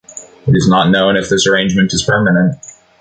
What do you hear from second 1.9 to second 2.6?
is permanent.